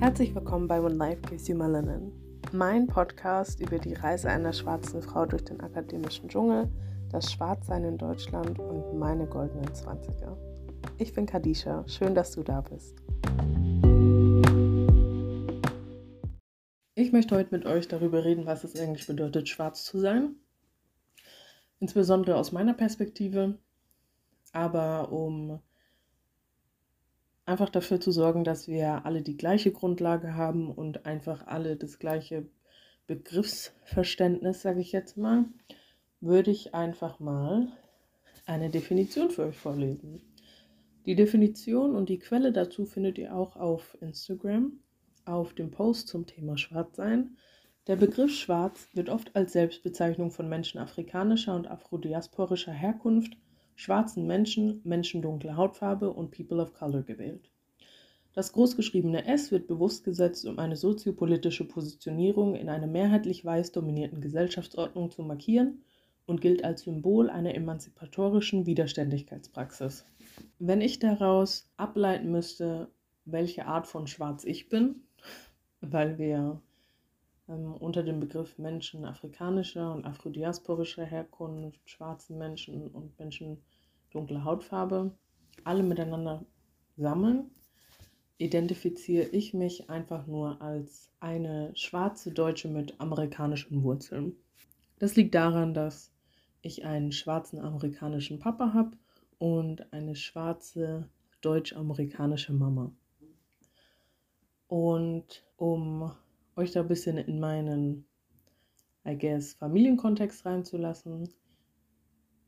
[0.00, 2.10] Herzlich willkommen bei When Life You Melanin,
[2.52, 6.70] mein Podcast über die Reise einer schwarzen Frau durch den akademischen Dschungel,
[7.10, 10.38] das Schwarzsein in Deutschland und meine goldenen Zwanziger.
[10.96, 12.96] Ich bin Kadisha, schön, dass du da bist.
[16.94, 20.36] Ich möchte heute mit euch darüber reden, was es eigentlich bedeutet, schwarz zu sein.
[21.78, 23.58] Insbesondere aus meiner Perspektive,
[24.54, 25.60] aber um
[27.50, 31.98] einfach dafür zu sorgen, dass wir alle die gleiche Grundlage haben und einfach alle das
[31.98, 32.46] gleiche
[33.06, 35.46] Begriffsverständnis, sage ich jetzt mal,
[36.20, 37.68] würde ich einfach mal
[38.46, 40.22] eine Definition für euch vorlesen.
[41.06, 44.78] Die Definition und die Quelle dazu findet ihr auch auf Instagram,
[45.24, 47.36] auf dem Post zum Thema Schwarzsein.
[47.86, 53.36] Der Begriff Schwarz wird oft als Selbstbezeichnung von Menschen afrikanischer und afrodiasporischer Herkunft
[53.80, 57.50] schwarzen Menschen, Menschen dunkler Hautfarbe und People of Color gewählt.
[58.34, 64.20] Das großgeschriebene S wird bewusst gesetzt, um eine soziopolitische Positionierung in einer mehrheitlich weiß dominierten
[64.20, 65.82] Gesellschaftsordnung zu markieren
[66.26, 70.04] und gilt als Symbol einer emanzipatorischen Widerständigkeitspraxis.
[70.58, 72.88] Wenn ich daraus ableiten müsste,
[73.24, 74.96] welche Art von Schwarz ich bin,
[75.80, 76.60] weil wir
[77.50, 83.58] ähm, unter dem Begriff Menschen afrikanischer und afrodiasporischer Herkunft, schwarzen Menschen und Menschen
[84.10, 85.12] dunkler Hautfarbe
[85.64, 86.44] alle miteinander
[86.96, 87.50] sammeln,
[88.38, 94.36] identifiziere ich mich einfach nur als eine schwarze Deutsche mit amerikanischen Wurzeln.
[94.98, 96.12] Das liegt daran, dass
[96.62, 98.96] ich einen schwarzen amerikanischen Papa habe
[99.38, 101.08] und eine schwarze
[101.40, 102.92] deutsch-amerikanische Mama.
[104.68, 106.12] Und um
[106.56, 108.06] euch da ein bisschen in meinen,
[109.06, 111.28] I guess, Familienkontext reinzulassen.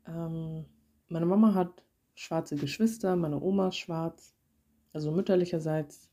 [0.07, 0.65] Ähm,
[1.07, 1.83] meine Mama hat
[2.15, 4.35] schwarze Geschwister, meine Oma ist schwarz.
[4.93, 6.09] Also mütterlicherseits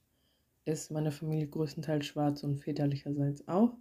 [0.65, 3.75] ist meine Familie größtenteils schwarz und väterlicherseits auch.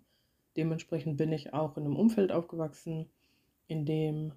[0.57, 3.09] Dementsprechend bin ich auch in einem Umfeld aufgewachsen,
[3.67, 4.33] in dem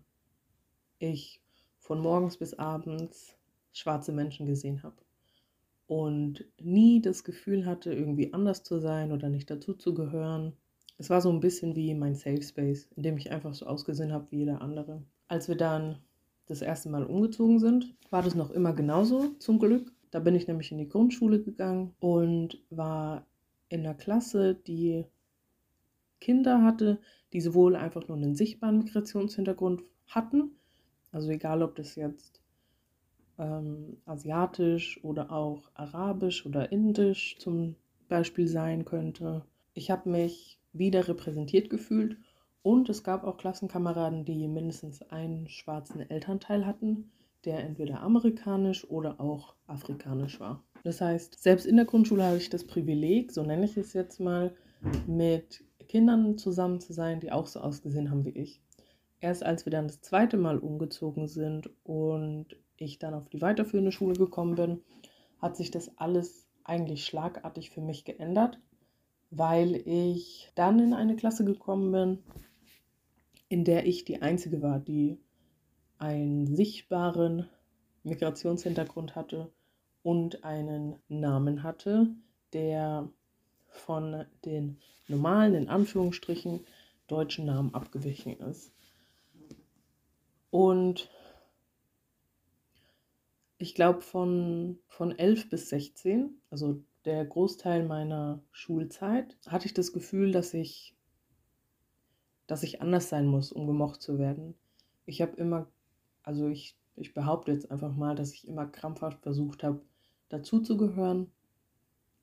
[0.99, 1.41] ich
[1.79, 3.37] von morgens bis abends
[3.73, 4.97] schwarze Menschen gesehen habe
[5.87, 10.53] und nie das Gefühl hatte, irgendwie anders zu sein oder nicht dazu zu gehören.
[10.99, 14.13] Es war so ein bisschen wie mein Safe Space, in dem ich einfach so ausgesehen
[14.13, 15.03] habe wie jeder andere.
[15.29, 15.99] Als wir dann
[16.47, 19.93] das erste Mal umgezogen sind, war das noch immer genauso, zum Glück.
[20.11, 23.27] Da bin ich nämlich in die Grundschule gegangen und war
[23.69, 25.07] in einer Klasse, die
[26.21, 27.01] Kinder hatte,
[27.33, 30.53] die sowohl einfach nur einen sichtbaren Migrationshintergrund hatten,
[31.11, 32.43] also egal ob das jetzt
[33.39, 37.77] ähm, asiatisch oder auch arabisch oder indisch zum
[38.09, 39.45] Beispiel sein könnte.
[39.75, 42.19] Ich habe mich wieder repräsentiert gefühlt
[42.63, 47.11] und es gab auch Klassenkameraden, die mindestens einen schwarzen Elternteil hatten,
[47.45, 50.63] der entweder amerikanisch oder auch afrikanisch war.
[50.85, 54.21] Das heißt, selbst in der Grundschule hatte ich das Privileg, so nenne ich es jetzt
[54.21, 54.55] mal,
[55.07, 58.61] mit Kindern zusammen zu sein, die auch so ausgesehen haben wie ich.
[59.21, 62.47] Erst als wir dann das zweite Mal umgezogen sind und
[62.77, 64.81] ich dann auf die weiterführende Schule gekommen bin,
[65.41, 68.59] hat sich das alles eigentlich schlagartig für mich geändert,
[69.31, 72.19] weil ich dann in eine Klasse gekommen bin,
[73.53, 75.19] in der ich die Einzige war, die
[75.99, 77.51] einen sichtbaren
[78.03, 79.53] Migrationshintergrund hatte
[80.03, 82.07] und einen Namen hatte,
[82.55, 83.11] der
[83.69, 86.65] von den normalen, in Anführungsstrichen,
[87.09, 88.73] deutschen Namen abgewichen ist.
[90.51, 91.11] Und
[93.59, 99.93] ich glaube, von, von 11 bis 16, also der Großteil meiner Schulzeit, hatte ich das
[99.93, 100.97] Gefühl, dass ich,
[102.53, 104.55] dass ich anders sein muss, um gemocht zu werden.
[105.07, 105.69] Ich habe immer,
[106.23, 109.81] also ich, ich behaupte jetzt einfach mal, dass ich immer krampfhaft versucht habe,
[110.29, 111.33] dazuzugehören,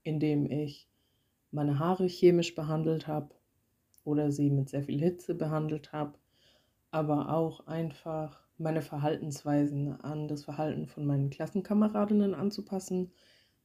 [0.03, 0.87] indem ich
[1.49, 3.33] meine Haare chemisch behandelt habe
[4.03, 6.13] oder sie mit sehr viel Hitze behandelt habe,
[6.91, 13.11] aber auch einfach meine Verhaltensweisen an das Verhalten von meinen Klassenkameradinnen anzupassen,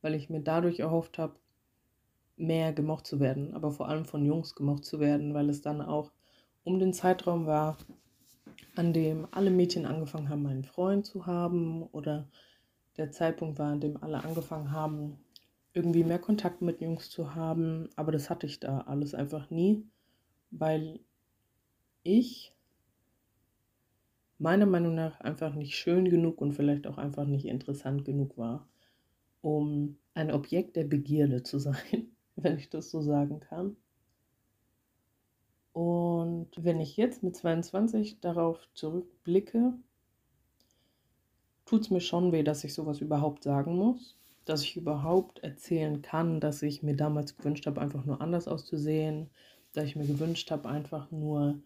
[0.00, 1.34] weil ich mir dadurch erhofft habe,
[2.38, 5.82] mehr gemocht zu werden, aber vor allem von Jungs gemocht zu werden, weil es dann
[5.82, 6.10] auch
[6.64, 7.76] um den Zeitraum war,
[8.74, 12.26] an dem alle Mädchen angefangen haben, einen Freund zu haben oder
[12.96, 15.18] der Zeitpunkt war, an dem alle angefangen haben,
[15.72, 19.84] irgendwie mehr Kontakt mit Jungs zu haben, aber das hatte ich da alles einfach nie,
[20.50, 21.00] weil
[22.02, 22.52] ich
[24.38, 28.68] meiner Meinung nach einfach nicht schön genug und vielleicht auch einfach nicht interessant genug war,
[29.40, 33.76] um ein Objekt der Begierde zu sein, wenn ich das so sagen kann.
[35.74, 39.74] Und wenn ich jetzt mit 22 darauf zurückblicke,
[41.66, 44.16] tut es mir schon weh, dass ich sowas überhaupt sagen muss.
[44.44, 49.30] dass ich überhaupt erzählen kann, dass ich mir damals gewünscht habe, einfach nur anders auszusehen,
[49.72, 51.58] dass ich mir gewünscht habe, einfach nur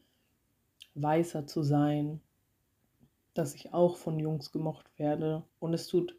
[0.94, 2.20] weißer zu sein,
[3.34, 5.44] dass ich auch von Jungs gemocht werde.
[5.60, 6.16] Und es tut,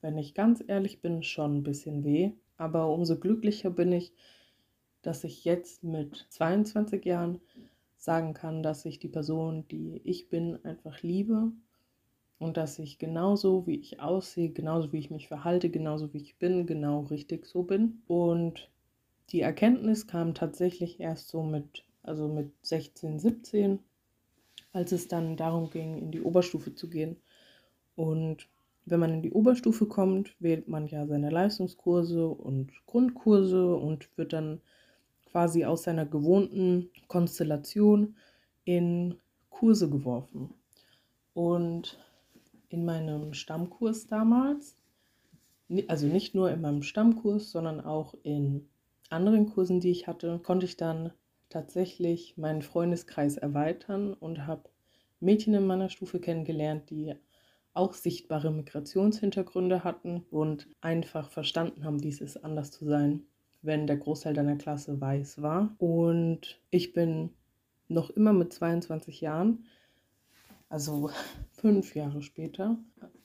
[0.00, 2.32] wenn ich ganz ehrlich bin, schon ein bisschen weh.
[2.56, 4.12] Aber umso glücklicher bin ich,
[5.06, 7.40] dass ich jetzt mit 22 Jahren
[7.96, 11.52] sagen kann, dass ich die Person, die ich bin, einfach liebe
[12.38, 16.36] und dass ich genauso, wie ich aussehe, genauso wie ich mich verhalte, genauso wie ich
[16.36, 18.02] bin, genau richtig so bin.
[18.06, 18.68] Und
[19.30, 23.78] die Erkenntnis kam tatsächlich erst so mit, also mit 16, 17,
[24.72, 27.16] als es dann darum ging, in die Oberstufe zu gehen.
[27.96, 28.48] Und
[28.84, 34.32] wenn man in die Oberstufe kommt, wählt man ja seine Leistungskurse und Grundkurse und wird
[34.34, 34.60] dann
[35.34, 38.14] quasi aus seiner gewohnten Konstellation
[38.62, 39.18] in
[39.50, 40.54] Kurse geworfen.
[41.32, 41.98] Und
[42.68, 44.76] in meinem Stammkurs damals,
[45.88, 48.68] also nicht nur in meinem Stammkurs, sondern auch in
[49.10, 51.10] anderen Kursen, die ich hatte, konnte ich dann
[51.48, 54.70] tatsächlich meinen Freundeskreis erweitern und habe
[55.18, 57.12] Mädchen in meiner Stufe kennengelernt, die
[57.72, 63.26] auch sichtbare Migrationshintergründe hatten und einfach verstanden haben, wie es ist, anders zu sein,
[63.64, 65.74] wenn der Großteil deiner Klasse weiß war.
[65.78, 67.30] Und ich bin
[67.88, 69.66] noch immer mit 22 Jahren,
[70.68, 71.10] also
[71.52, 72.76] fünf Jahre später,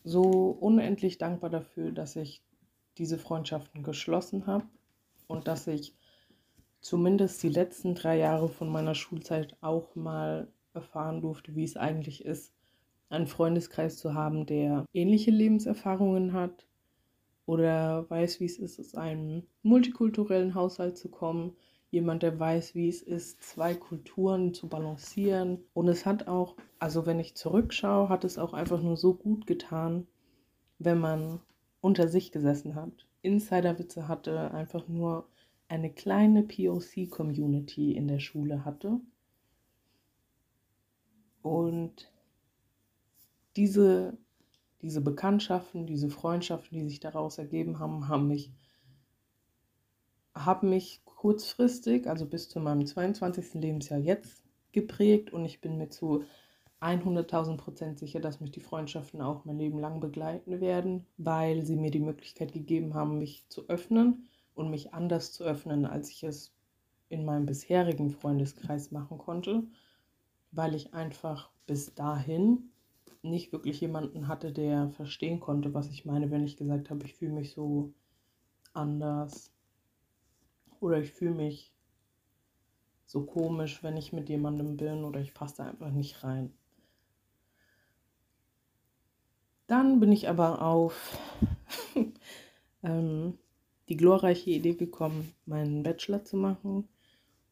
[0.04, 0.24] so
[0.60, 2.42] unendlich dankbar dafür, dass ich
[2.98, 4.66] diese Freundschaften geschlossen habe
[5.28, 5.94] und dass ich
[6.82, 12.24] zumindest die letzten drei Jahre von meiner Schulzeit auch mal erfahren durfte, wie es eigentlich
[12.24, 12.54] ist,
[13.10, 16.69] einen Freundeskreis zu haben, der ähnliche Lebenserfahrungen hat
[17.50, 21.56] oder weiß, wie es ist, aus einem multikulturellen Haushalt zu kommen.
[21.90, 25.64] Jemand, der weiß, wie es ist, zwei Kulturen zu balancieren.
[25.74, 29.48] Und es hat auch, also wenn ich zurückschaue, hat es auch einfach nur so gut
[29.48, 30.06] getan,
[30.78, 31.40] wenn man
[31.82, 33.08] unter sich gesessen hat.
[33.24, 35.28] Insiderwitze hatte, einfach nur
[35.70, 39.00] eine kleine POC-Community in der Schule hatte.
[41.42, 42.12] Und
[43.56, 44.20] diese,
[44.82, 48.52] diese Bekanntschaften, diese Freundschaften, die sich daraus ergeben haben, haben mich,
[50.34, 53.56] haben mich kurzfristig, also bis zu meinem 22.
[53.56, 56.24] Lebensjahr jetzt geprägt und ich bin mir zu
[56.82, 61.76] 100.000 Prozent sicher, dass mich die Freundschaften auch mein Leben lang begleiten werden, weil sie
[61.76, 66.24] mir die Möglichkeit gegeben haben, mich zu öffnen und mich anders zu öffnen, als ich
[66.24, 66.54] es
[67.10, 69.64] in meinem bisherigen Freundeskreis machen konnte,
[70.52, 72.72] weil ich einfach bis dahin
[73.22, 77.16] nicht wirklich jemanden hatte, der verstehen konnte, was ich meine, wenn ich gesagt habe, ich
[77.16, 77.94] fühle mich so
[78.74, 79.54] anders
[80.80, 81.74] oder ich fühle mich
[83.06, 86.54] so komisch, wenn ich mit jemandem bin oder ich passe da einfach nicht rein.
[89.68, 91.20] Dann bin ich aber auf
[92.84, 93.38] ähm,
[93.90, 96.88] die glorreiche Idee gekommen, meinen Bachelor zu machen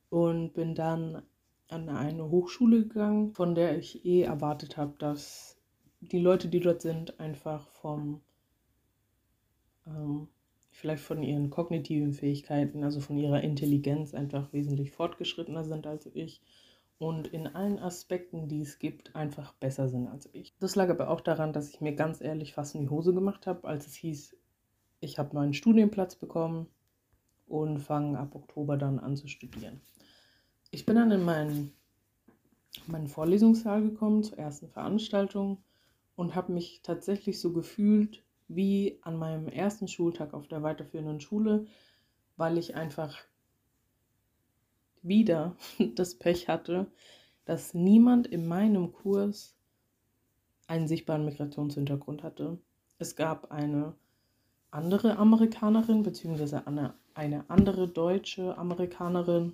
[0.10, 1.24] und bin dann
[1.70, 5.57] an eine Hochschule gegangen, von der ich eh erwartet habe, dass
[6.02, 8.22] die Leute, die dort sind, einfach vom,
[9.86, 10.28] ähm,
[10.72, 16.42] vielleicht von ihren kognitiven Fähigkeiten, also von ihrer Intelligenz einfach wesentlich fortgeschrittener sind als ich
[17.00, 20.56] und in allen Aspekten, die es gibt, einfach besser sind als ich.
[20.60, 23.46] Das lag aber auch daran, dass ich mir ganz ehrlich fast in die Hose gemacht
[23.48, 24.36] habe, als es hieß,
[25.00, 26.68] ich habe meinen Studienplatz bekommen
[27.48, 29.82] und fange ab Oktober dann an zu studieren.
[30.72, 31.74] Ich bin dann in meinen,
[32.88, 35.60] meinen Vorlesungssaal gekommen zur ersten Veranstaltung
[36.18, 41.68] und habe mich tatsächlich so gefühlt wie an meinem ersten Schultag auf der weiterführenden Schule,
[42.36, 43.18] weil ich einfach
[45.04, 45.56] wieder
[45.96, 46.88] das Pech hatte,
[47.46, 49.56] dass niemand in meinem Kurs
[50.66, 52.58] einen sichtbaren Migrationshintergrund hatte.
[52.98, 53.94] Es gab eine
[54.72, 59.54] andere Amerikanerin, beziehungsweise eine, eine andere deutsche Amerikanerin,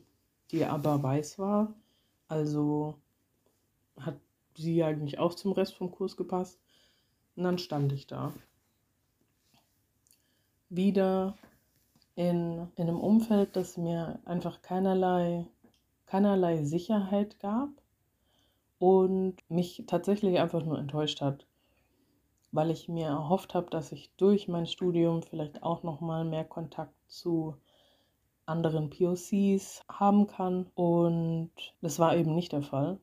[0.49, 1.75] die aber weiß war.
[2.29, 2.95] Also
[3.99, 4.15] hat
[4.57, 6.59] sie eigentlich auch zum Rest vom Kurs gepasst.
[7.35, 8.33] Und dann stand ich da.
[10.69, 11.35] Wieder
[12.15, 15.47] in, in einem Umfeld, das mir einfach keinerlei,
[16.05, 17.69] keinerlei Sicherheit gab
[18.79, 21.47] und mich tatsächlich einfach nur enttäuscht hat,
[22.51, 26.45] weil ich mir erhofft habe, dass ich durch mein Studium vielleicht auch noch mal mehr
[26.45, 27.55] Kontakt zu
[28.45, 32.99] anderen POCs haben kann und das war eben nicht der Fall.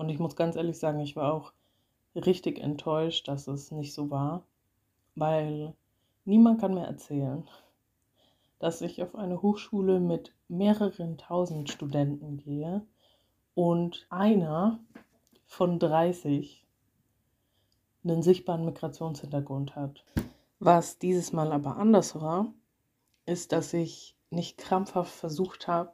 [0.00, 1.52] Und ich muss ganz ehrlich sagen, ich war auch
[2.14, 4.46] richtig enttäuscht, dass es nicht so war,
[5.14, 5.74] weil
[6.24, 7.46] niemand kann mir erzählen,
[8.60, 12.80] dass ich auf eine Hochschule mit mehreren tausend Studenten gehe
[13.54, 14.80] und einer
[15.44, 16.64] von 30
[18.02, 20.02] einen sichtbaren Migrationshintergrund hat.
[20.60, 22.54] Was dieses Mal aber anders war,
[23.26, 25.92] ist, dass ich nicht krampfhaft versucht habe,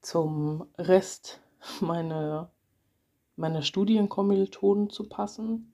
[0.00, 1.40] zum Rest
[1.80, 2.50] meiner,
[3.36, 5.72] meiner Studienkommilitonen zu passen,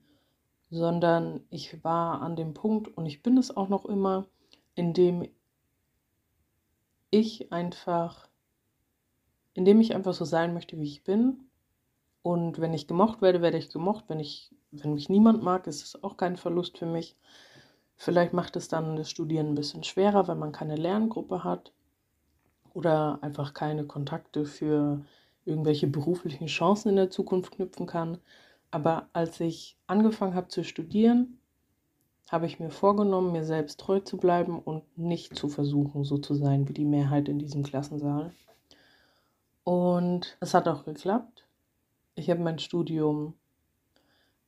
[0.69, 4.27] sondern ich war an dem Punkt und ich bin es auch noch immer,
[4.75, 5.27] in dem
[7.11, 8.27] ich einfach,
[9.53, 11.45] in dem ich einfach so sein möchte, wie ich bin.
[12.21, 14.05] Und wenn ich gemocht werde, werde ich gemocht.
[14.07, 17.15] Wenn ich, wenn mich niemand mag, ist es auch kein Verlust für mich.
[17.95, 21.71] Vielleicht macht es dann das Studieren ein bisschen schwerer, wenn man keine Lerngruppe hat
[22.73, 25.05] oder einfach keine Kontakte für
[25.45, 28.17] irgendwelche beruflichen Chancen in der Zukunft knüpfen kann.
[28.71, 31.39] Aber als ich angefangen habe zu studieren,
[32.29, 36.33] habe ich mir vorgenommen, mir selbst treu zu bleiben und nicht zu versuchen, so zu
[36.33, 38.31] sein wie die Mehrheit in diesem Klassensaal.
[39.63, 41.45] Und es hat auch geklappt.
[42.15, 43.33] Ich habe mein Studium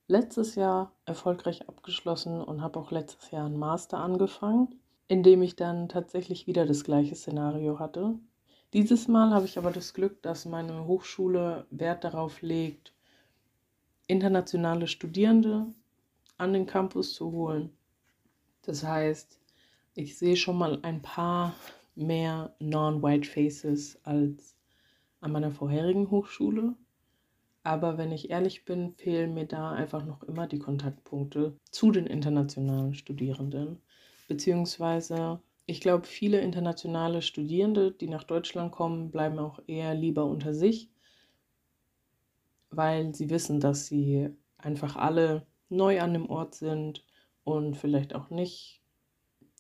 [0.08, 5.56] letztes Jahr erfolgreich abgeschlossen und habe auch letztes Jahr einen Master angefangen, in dem ich
[5.56, 8.16] dann tatsächlich wieder das gleiche Szenario hatte.
[8.74, 12.93] Dieses Mal habe ich aber das Glück, dass meine Hochschule Wert darauf legt,
[14.07, 15.67] internationale Studierende
[16.38, 17.71] an den Campus zu holen.
[18.63, 19.39] Das heißt,
[19.95, 21.55] ich sehe schon mal ein paar
[21.95, 24.55] mehr Non-White Faces als
[25.21, 26.75] an meiner vorherigen Hochschule.
[27.63, 32.05] Aber wenn ich ehrlich bin, fehlen mir da einfach noch immer die Kontaktpunkte zu den
[32.05, 33.81] internationalen Studierenden.
[34.27, 40.53] Beziehungsweise, ich glaube, viele internationale Studierende, die nach Deutschland kommen, bleiben auch eher lieber unter
[40.53, 40.89] sich,
[42.69, 47.05] weil sie wissen, dass sie einfach alle neu an dem Ort sind
[47.43, 48.81] und vielleicht auch nicht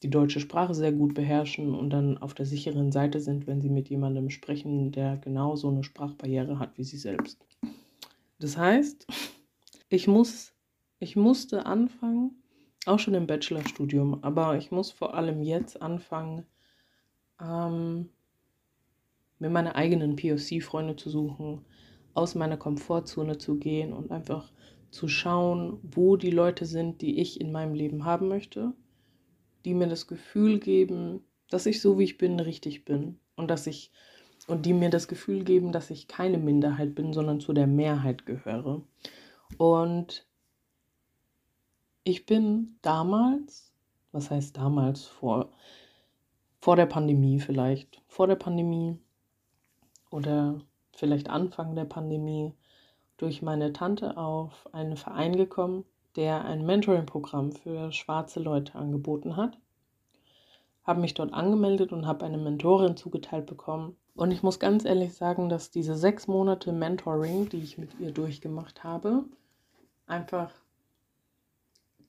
[0.01, 3.69] die deutsche Sprache sehr gut beherrschen und dann auf der sicheren Seite sind, wenn sie
[3.69, 7.45] mit jemandem sprechen, der genau so eine Sprachbarriere hat wie sie selbst.
[8.39, 9.07] Das heißt,
[9.89, 10.53] ich muss,
[10.99, 12.36] ich musste anfangen,
[12.87, 16.45] auch schon im Bachelorstudium, aber ich muss vor allem jetzt anfangen,
[17.41, 18.09] ähm,
[19.39, 21.65] mir meine eigenen POC-Freunde zu suchen,
[22.13, 24.51] aus meiner Komfortzone zu gehen und einfach
[24.89, 28.73] zu schauen, wo die Leute sind, die ich in meinem Leben haben möchte,
[29.65, 33.67] die mir das Gefühl geben, dass ich so wie ich bin richtig bin und dass
[33.67, 33.91] ich
[34.47, 38.25] und die mir das Gefühl geben, dass ich keine Minderheit bin, sondern zu der Mehrheit
[38.25, 38.81] gehöre.
[39.57, 40.25] Und
[42.07, 43.73] ich bin damals,
[44.13, 45.49] was heißt damals, vor,
[46.61, 48.97] vor der Pandemie vielleicht, vor der Pandemie
[50.09, 50.61] oder
[50.93, 52.53] vielleicht Anfang der Pandemie,
[53.17, 55.83] durch meine Tante auf einen Verein gekommen,
[56.15, 59.57] der ein Mentoring-Programm für schwarze Leute angeboten hat.
[60.83, 63.97] Habe mich dort angemeldet und habe eine Mentorin zugeteilt bekommen.
[64.15, 68.11] Und ich muss ganz ehrlich sagen, dass diese sechs Monate Mentoring, die ich mit ihr
[68.11, 69.25] durchgemacht habe,
[70.05, 70.51] einfach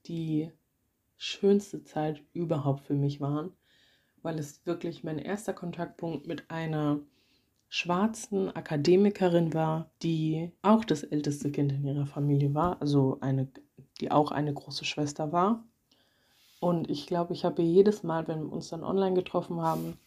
[0.08, 0.50] die
[1.16, 3.52] schönste Zeit überhaupt für mich waren,
[4.22, 7.00] weil es wirklich mein erster Kontaktpunkt mit einer
[7.68, 13.48] schwarzen Akademikerin war, die auch das älteste Kind in ihrer Familie war, also eine,
[14.00, 15.64] die auch eine große Schwester war.
[16.60, 19.98] Und ich glaube, ich habe jedes Mal, wenn wir uns dann online getroffen haben,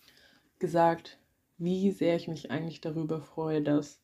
[0.60, 1.18] gesagt,
[1.58, 4.02] wie sehr ich mich eigentlich darüber freue, dass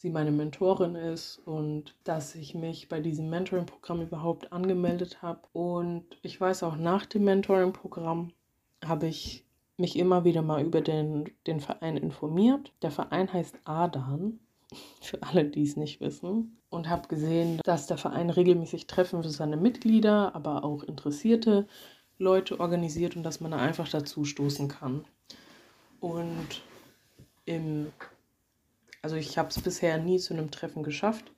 [0.00, 5.40] sie meine Mentorin ist und dass ich mich bei diesem Mentoring-Programm überhaupt angemeldet habe.
[5.52, 8.32] Und ich weiß auch nach dem Mentoring-Programm
[8.82, 9.44] habe ich
[9.76, 12.72] mich immer wieder mal über den, den Verein informiert.
[12.80, 14.40] Der Verein heißt Adan,
[15.02, 16.56] für alle, die es nicht wissen.
[16.70, 21.66] Und habe gesehen, dass der Verein regelmäßig Treffen für seine Mitglieder, aber auch interessierte
[22.16, 25.04] Leute organisiert und dass man da einfach dazu stoßen kann.
[26.00, 26.62] Und
[27.44, 27.88] im,
[29.02, 31.32] also ich habe es bisher nie zu einem Treffen geschafft,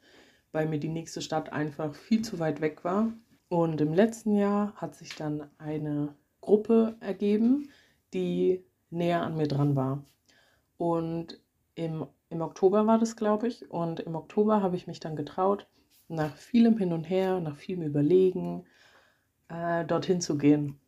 [0.53, 3.13] weil mir die nächste Stadt einfach viel zu weit weg war.
[3.49, 7.71] Und im letzten Jahr hat sich dann eine Gruppe ergeben,
[8.15, 10.05] die näher an mir dran war.
[10.77, 11.41] Und
[11.75, 13.71] im, im Oktober war das, glaube ich.
[13.71, 15.67] Und im Oktober habe ich mich dann getraut,
[16.09, 18.65] nach vielem Hin und Her, nach vielem Überlegen,
[19.49, 20.79] äh, dorthin zu gehen.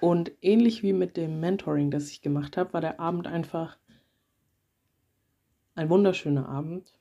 [0.00, 3.78] Und ähnlich wie mit dem Mentoring, das ich gemacht habe, war der Abend einfach
[5.76, 6.92] ein wunderschöner Abend.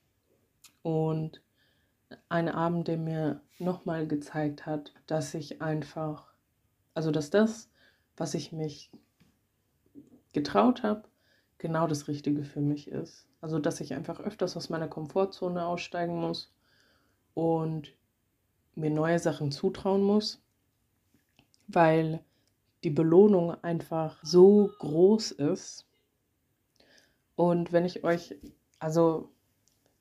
[0.83, 1.41] Und
[2.29, 6.31] ein Abend, der mir nochmal gezeigt hat, dass ich einfach,
[6.93, 7.71] also dass das,
[8.15, 8.91] was ich mich
[10.33, 11.03] getraut habe,
[11.57, 13.27] genau das Richtige für mich ist.
[13.41, 16.53] Also, dass ich einfach öfters aus meiner Komfortzone aussteigen muss
[17.33, 17.93] und
[18.75, 20.41] mir neue Sachen zutrauen muss,
[21.67, 22.23] weil
[22.83, 25.87] die Belohnung einfach so groß ist.
[27.35, 28.35] Und wenn ich euch,
[28.79, 29.29] also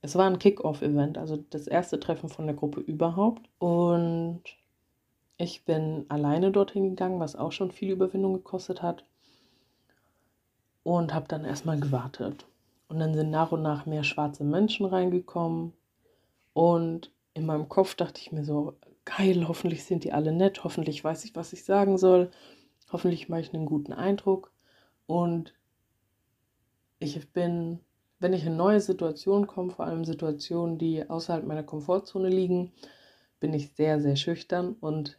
[0.02, 3.48] es war ein Kick-off-Event, also das erste Treffen von der Gruppe überhaupt.
[3.58, 4.42] Und
[5.36, 9.04] Ich bin alleine dorthin gegangen, was auch schon viel Überwindung gekostet hat.
[10.82, 12.46] Und habe dann erstmal gewartet.
[12.88, 15.72] Und dann sind nach und nach mehr schwarze Menschen reingekommen.
[16.52, 21.02] Und in meinem Kopf dachte ich mir so, geil, hoffentlich sind die alle nett, hoffentlich
[21.02, 22.30] weiß ich, was ich sagen soll,
[22.92, 24.52] hoffentlich mache ich einen guten Eindruck.
[25.06, 25.54] Und
[26.98, 27.80] ich bin,
[28.18, 32.72] wenn ich in neue Situationen komme, vor allem Situationen, die außerhalb meiner Komfortzone liegen,
[33.40, 35.18] bin ich sehr, sehr schüchtern und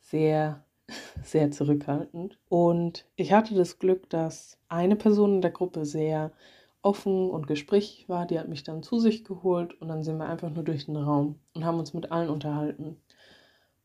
[0.00, 0.64] sehr,
[1.22, 2.38] sehr zurückhaltend.
[2.48, 6.32] Und ich hatte das Glück, dass eine Person in der Gruppe sehr
[6.82, 8.26] offen und gesprächig war.
[8.26, 10.96] Die hat mich dann zu sich geholt und dann sind wir einfach nur durch den
[10.96, 12.96] Raum und haben uns mit allen unterhalten.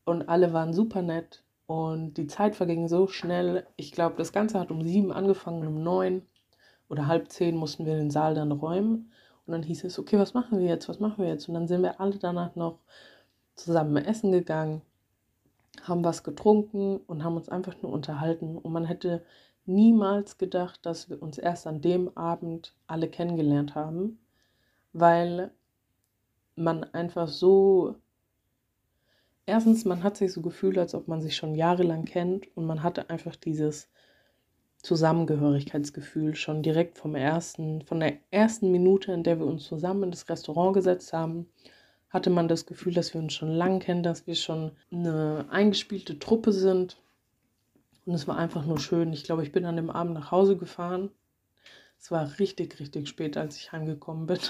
[0.04, 3.66] Und alle waren super nett und die Zeit verging so schnell.
[3.76, 6.22] Ich glaube, das Ganze hat um sieben angefangen, um neun
[6.88, 9.12] oder halb zehn mussten wir den Saal dann räumen.
[9.46, 10.88] Und dann hieß es, okay, was machen wir jetzt?
[10.88, 11.48] Was machen wir jetzt?
[11.48, 12.78] Und dann sind wir alle danach noch
[13.54, 14.82] zusammen essen gegangen,
[15.82, 18.58] haben was getrunken und haben uns einfach nur unterhalten.
[18.58, 19.24] Und man hätte
[19.66, 24.18] niemals gedacht, dass wir uns erst an dem Abend alle kennengelernt haben,
[24.92, 25.50] weil
[26.56, 27.96] man einfach so
[29.46, 32.82] erstens, man hat sich so gefühlt, als ob man sich schon jahrelang kennt und man
[32.82, 33.88] hatte einfach dieses
[34.86, 40.10] Zusammengehörigkeitsgefühl schon direkt vom ersten, von der ersten Minute, in der wir uns zusammen in
[40.12, 41.48] das Restaurant gesetzt haben,
[42.08, 46.20] hatte man das Gefühl, dass wir uns schon lange kennen, dass wir schon eine eingespielte
[46.20, 46.98] Truppe sind.
[48.04, 49.12] Und es war einfach nur schön.
[49.12, 51.10] Ich glaube, ich bin an dem Abend nach Hause gefahren.
[51.98, 54.38] Es war richtig, richtig spät, als ich heimgekommen bin.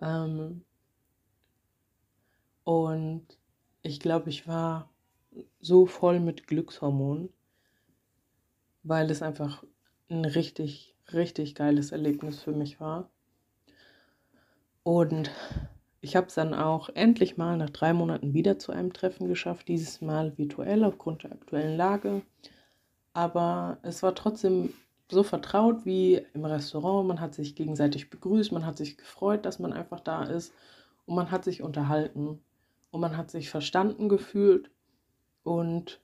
[0.00, 0.62] Ähm
[2.62, 3.26] und
[3.82, 4.88] ich glaube, ich war
[5.58, 7.30] so voll mit Glückshormonen,
[8.88, 9.62] weil es einfach
[10.08, 13.10] ein richtig, richtig geiles Erlebnis für mich war.
[14.82, 15.30] Und
[16.00, 19.68] ich habe es dann auch endlich mal nach drei Monaten wieder zu einem Treffen geschafft,
[19.68, 22.22] dieses Mal virtuell aufgrund der aktuellen Lage.
[23.12, 24.72] Aber es war trotzdem
[25.10, 27.08] so vertraut wie im Restaurant.
[27.08, 30.54] Man hat sich gegenseitig begrüßt, man hat sich gefreut, dass man einfach da ist
[31.04, 32.40] und man hat sich unterhalten
[32.90, 34.70] und man hat sich verstanden gefühlt
[35.42, 36.00] und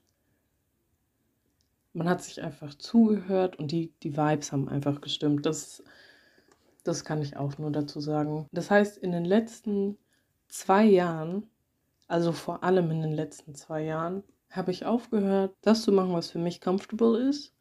[1.94, 5.46] man hat sich einfach zugehört und die, die Vibes haben einfach gestimmt.
[5.46, 5.83] Das,
[6.83, 8.48] das kann ich auch nur dazu sagen.
[8.52, 9.96] Das heißt, in den letzten
[10.48, 11.48] zwei Jahren,
[12.09, 16.30] also vor allem in den letzten zwei Jahren, habe ich aufgehört, das zu machen, was
[16.30, 17.54] für mich comfortable ist.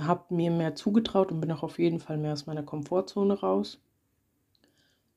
[0.00, 3.80] Habe mir mehr zugetraut und bin auch auf jeden Fall mehr aus meiner Komfortzone raus.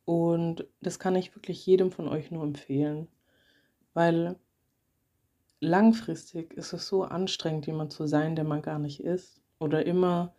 [0.05, 3.07] Und das kann ich wirklich jedem von euch nur empfehlen,
[3.93, 4.35] weil
[5.63, 9.41] langfristig ist es so anstrengend, jemand zu sein, der man gar nicht ist.
[9.59, 10.33] Oder immer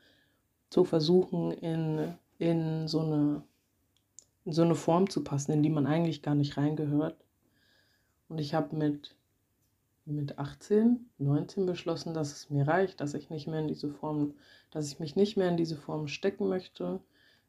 [0.71, 3.43] zu versuchen, in, in, so, eine,
[4.45, 7.17] in so eine Form zu passen, in die man eigentlich gar nicht reingehört.
[8.29, 9.17] Und ich habe mit,
[10.05, 14.35] mit 18, 19 beschlossen, dass es mir reicht, dass ich nicht mehr in diese Form,
[14.71, 17.01] dass ich mich nicht mehr in diese Form stecken möchte,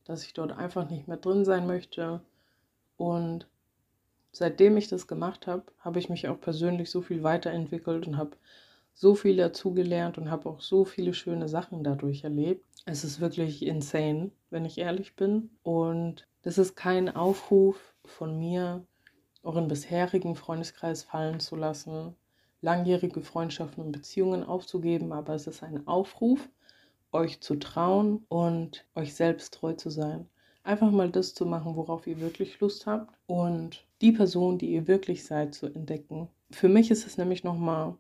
[0.06, 2.22] dass ich dort einfach nicht mehr drin sein möchte.
[2.98, 3.48] Und
[4.36, 8.38] seitdem ich das gemacht habe, habe ich mich auch persönlich so viel weiterentwickelt und habe
[8.94, 12.66] so viel dazugelernt und habe auch so viele schöne Sachen dadurch erlebt.
[12.86, 15.50] Es ist wirklich insane, wenn ich ehrlich bin.
[15.64, 18.86] Und das ist kein Aufruf von mir,
[19.44, 22.16] euren bisherigen Freundeskreis fallen zu lassen,
[22.62, 26.50] langjährige Freundschaften und Beziehungen aufzugeben, aber es ist ein Aufruf,
[27.12, 30.28] euch zu trauen und euch selbst treu zu sein.
[30.66, 34.88] Einfach mal das zu machen, worauf ihr wirklich Lust habt und die Person, die ihr
[34.88, 36.28] wirklich seid, zu entdecken.
[36.50, 37.96] Für mich ist es nämlich nochmal,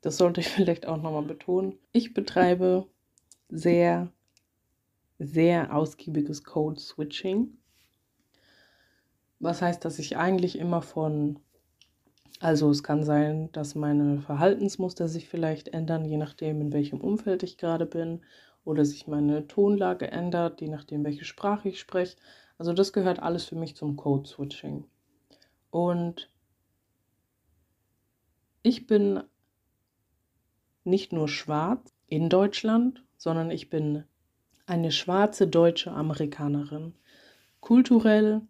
[0.00, 2.84] das sollte ich vielleicht auch nochmal betonen, ich betreibe
[3.48, 4.08] sehr,
[5.20, 7.56] sehr ausgiebiges Code-Switching.
[9.38, 11.38] Was heißt, dass ich eigentlich immer von
[12.40, 17.42] also es kann sein, dass meine Verhaltensmuster sich vielleicht ändern, je nachdem, in welchem Umfeld
[17.42, 18.22] ich gerade bin
[18.64, 22.16] oder sich meine Tonlage ändert, je nachdem, welche Sprache ich spreche.
[22.58, 24.84] Also das gehört alles für mich zum Code-Switching.
[25.70, 26.30] Und
[28.62, 29.22] ich bin
[30.84, 34.04] nicht nur schwarz in Deutschland, sondern ich bin
[34.66, 36.94] eine schwarze deutsche Amerikanerin.
[37.60, 38.42] Kulturell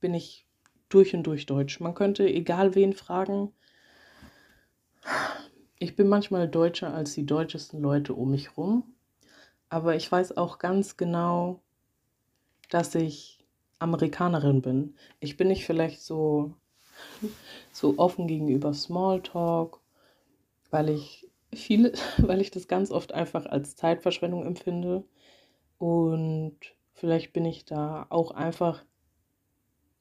[0.00, 0.46] bin ich
[0.88, 1.80] durch und durch deutsch.
[1.80, 3.52] Man könnte egal wen fragen.
[5.78, 8.91] Ich bin manchmal deutscher als die deutschesten Leute um mich rum.
[9.72, 11.62] Aber ich weiß auch ganz genau,
[12.68, 13.42] dass ich
[13.78, 14.96] Amerikanerin bin.
[15.18, 16.52] Ich bin nicht vielleicht so,
[17.72, 19.80] so offen gegenüber Smalltalk,
[20.70, 25.04] weil ich viele, weil ich das ganz oft einfach als Zeitverschwendung empfinde.
[25.78, 26.58] Und
[26.92, 28.84] vielleicht bin ich da auch einfach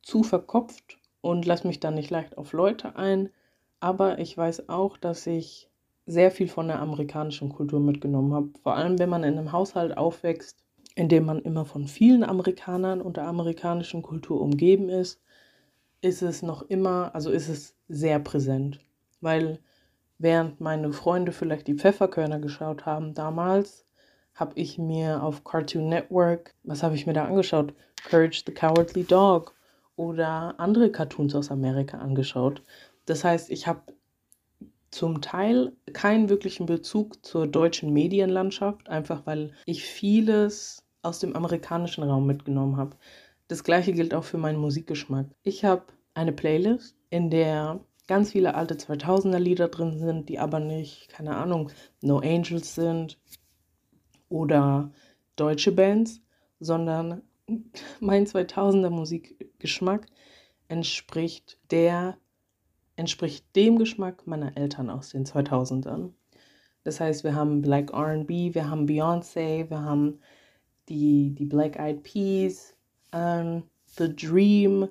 [0.02, 3.30] zu verkopft und lasse mich dann nicht leicht auf Leute ein.
[3.80, 5.71] aber ich weiß auch, dass ich
[6.06, 8.50] sehr viel von der amerikanischen Kultur mitgenommen habe.
[8.64, 10.58] Vor allem, wenn man in einem Haushalt aufwächst,
[10.96, 15.22] in dem man immer von vielen Amerikanern und der amerikanischen Kultur umgeben ist,
[16.02, 18.80] ist es noch immer, also ist es sehr präsent.
[19.22, 19.60] Weil
[20.18, 23.86] während meine Freunde vielleicht die Pfefferkörner geschaut haben damals,
[24.34, 27.74] habe ich mir auf Cartoon Network, was habe ich mir da angeschaut?
[28.10, 29.54] Courage the Cowardly Dog
[29.96, 32.64] oder andere Cartoons aus Amerika angeschaut.
[33.06, 33.82] Das heißt, ich habe
[34.92, 42.04] zum Teil keinen wirklichen Bezug zur deutschen Medienlandschaft, einfach weil ich vieles aus dem amerikanischen
[42.04, 42.98] Raum mitgenommen habe.
[43.48, 45.28] Das gleiche gilt auch für meinen Musikgeschmack.
[45.44, 50.60] Ich habe eine Playlist, in der ganz viele alte 2000er Lieder drin sind, die aber
[50.60, 53.18] nicht, keine Ahnung, No Angels sind
[54.30, 54.92] oder
[55.36, 56.22] deutsche Bands,
[56.60, 57.22] sondern
[58.00, 60.08] mein 2000er Musikgeschmack
[60.68, 62.18] entspricht der
[62.96, 66.12] entspricht dem Geschmack meiner Eltern aus den 2000ern.
[66.84, 70.20] Das heißt, wir haben Black R&B, wir haben Beyoncé, wir haben
[70.90, 72.76] die, die Black Eyed Peas,
[73.12, 74.88] ähm, The Dream,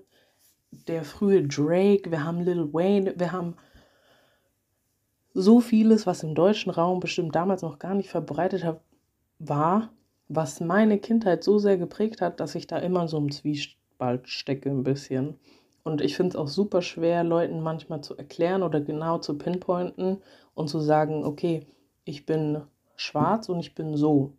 [0.71, 3.57] der frühe Drake, wir haben Lil Wayne, wir haben
[5.35, 8.65] so vieles, was im deutschen Raum bestimmt damals noch gar nicht verbreitet
[9.39, 9.93] war,
[10.29, 14.71] was meine Kindheit so sehr geprägt hat, dass ich da immer so im Zwiespalt stecke
[14.71, 15.39] ein bisschen.
[15.90, 20.22] Und ich finde es auch super schwer, Leuten manchmal zu erklären oder genau zu pinpointen
[20.55, 21.66] und zu sagen, okay,
[22.05, 22.62] ich bin
[22.94, 24.33] schwarz und ich bin so,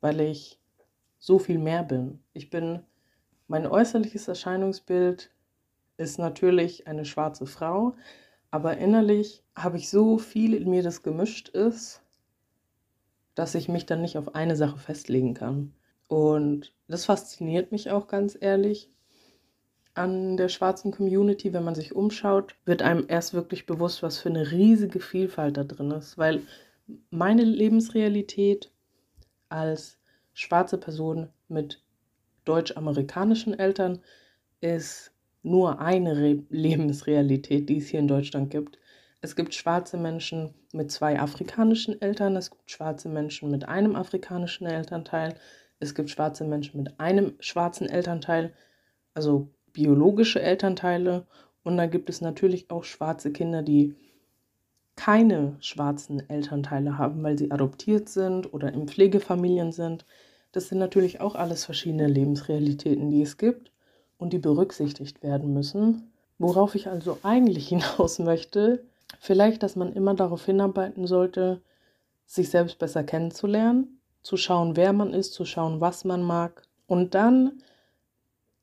[0.00, 0.60] weil ich
[1.18, 2.20] so viel mehr bin.
[2.34, 2.84] Ich bin,
[3.48, 5.32] mein äußerliches Erscheinungsbild
[5.96, 7.94] ist natürlich eine schwarze Frau,
[8.52, 12.00] aber innerlich habe ich so viel in mir, das gemischt ist,
[13.34, 15.72] dass ich mich dann nicht auf eine Sache festlegen kann.
[16.06, 18.91] Und das fasziniert mich auch ganz ehrlich
[19.94, 24.30] an der schwarzen Community, wenn man sich umschaut, wird einem erst wirklich bewusst, was für
[24.30, 26.16] eine riesige Vielfalt da drin ist.
[26.16, 26.42] Weil
[27.10, 28.70] meine Lebensrealität
[29.48, 29.98] als
[30.32, 31.82] schwarze Person mit
[32.44, 34.00] deutsch-amerikanischen Eltern
[34.60, 38.78] ist nur eine Re Lebensrealität, die es hier in Deutschland gibt.
[39.20, 44.66] Es gibt schwarze Menschen mit zwei afrikanischen Eltern, es gibt schwarze Menschen mit einem afrikanischen
[44.66, 45.34] Elternteil,
[45.80, 48.52] es gibt schwarze Menschen mit einem schwarzen Elternteil,
[49.14, 51.26] also biologische Elternteile.
[51.62, 53.94] Und dann gibt es natürlich auch schwarze Kinder, die
[54.96, 60.04] keine schwarzen Elternteile haben, weil sie adoptiert sind oder in Pflegefamilien sind.
[60.52, 63.70] Das sind natürlich auch alles verschiedene Lebensrealitäten, die es gibt
[64.18, 66.12] und die berücksichtigt werden müssen.
[66.38, 68.84] Worauf ich also eigentlich hinaus möchte,
[69.18, 71.62] vielleicht, dass man immer darauf hinarbeiten sollte,
[72.26, 77.14] sich selbst besser kennenzulernen, zu schauen, wer man ist, zu schauen, was man mag und
[77.14, 77.62] dann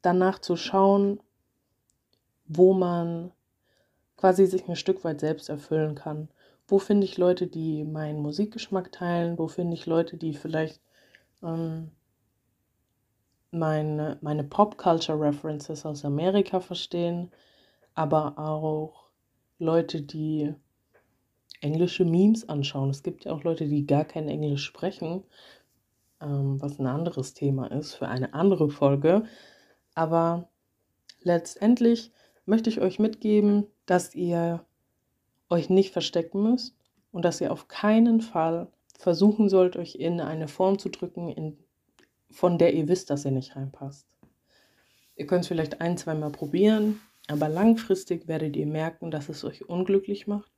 [0.01, 1.19] danach zu schauen,
[2.45, 3.31] wo man
[4.17, 6.29] quasi sich ein Stück weit selbst erfüllen kann.
[6.67, 9.37] Wo finde ich Leute, die meinen Musikgeschmack teilen?
[9.37, 10.81] Wo finde ich Leute, die vielleicht
[11.41, 11.91] ähm,
[13.51, 17.31] meine, meine Pop-Culture-References aus Amerika verstehen,
[17.95, 19.05] aber auch
[19.57, 20.53] Leute, die
[21.61, 22.89] englische Memes anschauen.
[22.89, 25.23] Es gibt ja auch Leute, die gar kein Englisch sprechen,
[26.21, 29.23] ähm, was ein anderes Thema ist für eine andere Folge.
[29.99, 30.47] Aber
[31.23, 32.13] letztendlich
[32.45, 34.65] möchte ich euch mitgeben, dass ihr
[35.49, 36.73] euch nicht verstecken müsst
[37.11, 41.57] und dass ihr auf keinen Fall versuchen sollt, euch in eine Form zu drücken, in,
[42.31, 44.07] von der ihr wisst, dass ihr nicht reinpasst.
[45.17, 49.67] Ihr könnt es vielleicht ein, zweimal probieren, aber langfristig werdet ihr merken, dass es euch
[49.67, 50.53] unglücklich macht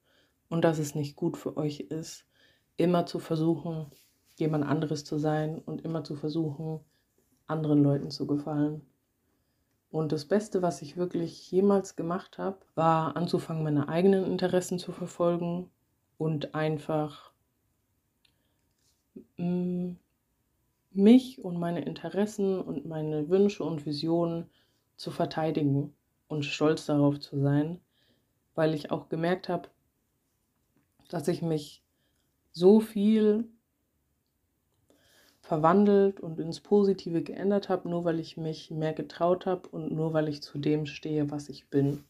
[0.50, 2.26] und dass es nicht gut für euch ist,
[2.78, 3.88] immer zu versuchen,
[4.36, 6.82] jemand anderes zu sein und immer zu versuchen,
[7.48, 8.86] anderen Leuten zu gefallen.
[9.92, 14.94] Und das Beste, was ich wirklich jemals gemacht habe, war anzufangen, meine eigenen Interessen zu
[14.94, 15.70] verfolgen
[16.18, 17.34] und einfach
[19.36, 19.92] mm,
[20.92, 24.50] mich und meine Interessen und meine Wünsche und Visionen
[24.96, 25.94] zu verteidigen
[26.30, 27.82] und stolz darauf zu sein,
[28.56, 29.70] weil ich auch gemerkt habe,
[31.10, 31.84] dass ich mich
[32.54, 33.50] so viel
[35.42, 40.14] verwandelt und ins Positive geändert habe, nur weil ich mich mehr getraut habe und nur
[40.14, 42.04] weil ich zu dem stehe, was ich bin.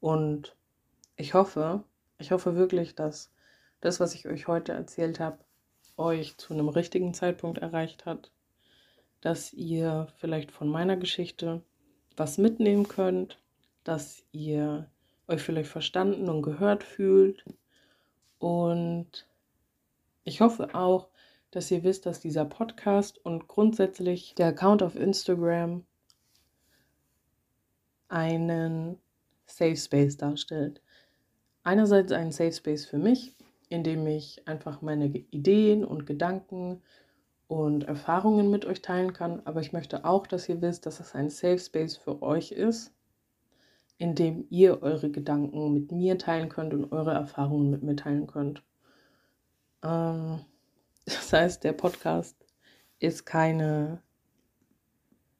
[0.00, 0.56] Und
[1.16, 1.82] ich hoffe,
[2.18, 3.30] ich hoffe wirklich, dass
[3.80, 5.38] das, was ich euch heute erzählt habe,
[5.96, 8.30] euch zu einem richtigen Zeitpunkt erreicht hat,
[9.20, 11.62] dass ihr vielleicht von meiner Geschichte
[12.16, 13.38] was mitnehmen könnt,
[13.84, 14.88] dass ihr
[15.26, 17.44] euch vielleicht verstanden und gehört fühlt.
[18.38, 19.26] Und
[20.24, 21.08] ich hoffe auch,
[21.50, 25.84] dass ihr wisst, dass dieser Podcast und grundsätzlich der Account auf Instagram
[28.08, 28.98] einen
[29.46, 30.82] Safe Space darstellt.
[31.64, 33.34] einerseits ein Safe Space für mich,
[33.68, 36.82] in dem ich einfach meine Ideen und Gedanken
[37.46, 39.42] und Erfahrungen mit euch teilen kann.
[39.44, 42.92] Aber ich möchte auch, dass ihr wisst, dass es ein Safe Space für euch ist,
[43.98, 48.26] in dem ihr eure Gedanken mit mir teilen könnt und eure Erfahrungen mit mir teilen
[48.26, 48.62] könnt.
[49.82, 50.40] Ähm,
[51.08, 52.36] das heißt, der Podcast
[52.98, 54.02] ist keine,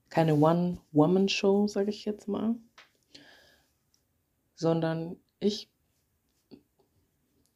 [0.09, 2.57] keine One-Woman-Show, sage ich jetzt mal,
[4.55, 5.71] sondern ich,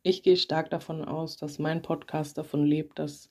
[0.03, 3.31] ich gehe stark davon aus, dass mein Podcast davon lebt, dass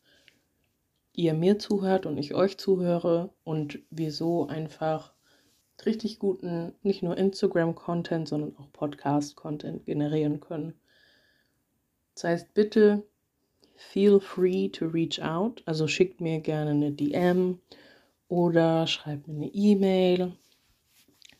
[1.13, 5.13] ihr mir zuhört und ich euch zuhöre und wir so einfach
[5.85, 10.73] richtig guten, nicht nur Instagram-Content, sondern auch Podcast-Content generieren können.
[12.15, 13.03] Das heißt, bitte
[13.89, 15.61] feel free to reach out.
[15.65, 17.59] Also schickt mir gerne eine DM
[18.27, 20.33] oder schreibt mir eine E-Mail.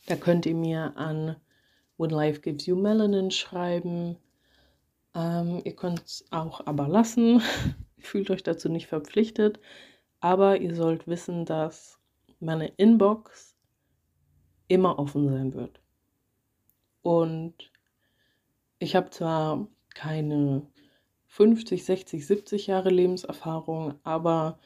[0.08, 1.36] Da könnt ihr mir an
[1.98, 4.18] When Life Gives You Melanin schreiben.
[5.14, 7.42] Ähm, ihr könnt es auch aber lassen.
[8.00, 9.60] Fühlt euch dazu nicht verpflichtet.
[10.20, 12.00] Aber ihr sollt wissen, dass
[12.40, 13.56] meine Inbox
[14.68, 15.80] immer offen sein wird.
[17.02, 17.72] Und
[18.80, 20.64] ich habe zwar keine
[21.32, 24.60] 50, 60, 70 Jahre Lebenserfahrung, aber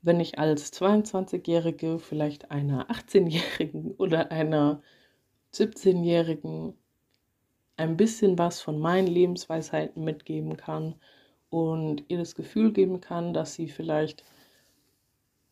[0.00, 4.80] wenn ich als 22-Jährige vielleicht einer 18-Jährigen oder einer
[5.52, 6.74] 17-Jährigen
[7.76, 10.94] ein bisschen was von meinen Lebensweisheiten mitgeben kann
[11.50, 14.22] und ihr das Gefühl geben kann, dass sie vielleicht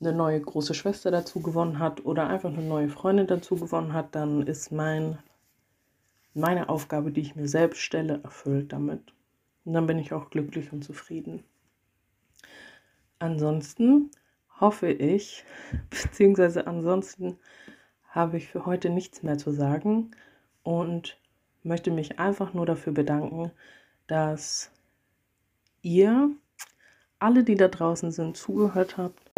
[0.01, 4.14] eine neue große Schwester dazu gewonnen hat oder einfach eine neue Freundin dazu gewonnen hat,
[4.14, 5.18] dann ist mein,
[6.35, 9.12] meine Aufgabe, die ich mir selbst stelle, erfüllt damit.
[9.64, 11.44] Und dann bin ich auch glücklich und zufrieden.
[13.18, 14.11] Ansonsten
[14.61, 15.44] hoffe ich,
[15.90, 17.38] beziehungsweise ansonsten
[18.09, 20.11] habe ich für heute nichts mehr zu sagen
[20.62, 21.18] und
[21.62, 23.51] möchte mich einfach nur dafür bedanken,
[24.07, 24.70] dass
[25.81, 26.31] ihr,
[27.18, 29.33] alle, die da draußen sind, zugehört habt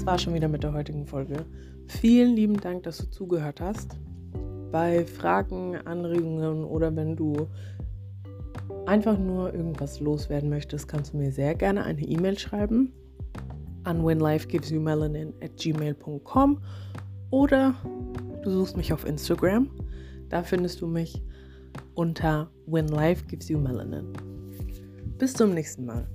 [0.00, 1.44] Das war schon wieder mit der heutigen Folge.
[1.88, 3.98] Vielen lieben Dank, dass du zugehört hast.
[4.70, 7.48] Bei Fragen, Anregungen oder wenn du
[8.86, 12.92] einfach nur irgendwas loswerden möchtest, kannst du mir sehr gerne eine E-Mail schreiben
[13.84, 16.62] an whenlifegivesyoumelanin at gmail.com
[17.30, 17.74] oder
[18.42, 19.70] du suchst mich auf Instagram.
[20.28, 21.22] Da findest du mich
[21.94, 24.12] unter whenlifegivesyoumelanin.
[25.18, 26.08] Bis zum nächsten Mal.